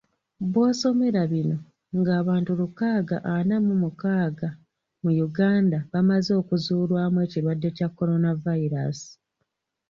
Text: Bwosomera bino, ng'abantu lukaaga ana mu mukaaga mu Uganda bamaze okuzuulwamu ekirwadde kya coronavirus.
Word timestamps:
Bwosomera 0.51 1.21
bino, 1.31 1.57
ng'abantu 1.99 2.51
lukaaga 2.59 3.17
ana 3.35 3.55
mu 3.65 3.75
mukaaga 3.83 4.49
mu 5.01 5.11
Uganda 5.27 5.77
bamaze 5.93 6.31
okuzuulwamu 6.41 7.17
ekirwadde 7.25 7.69
kya 7.77 7.87
coronavirus. 7.97 8.99